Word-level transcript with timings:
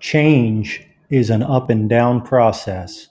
Change 0.00 0.86
is 1.10 1.30
an 1.30 1.42
up 1.42 1.70
and 1.70 1.88
down 1.88 2.20
process. 2.20 3.08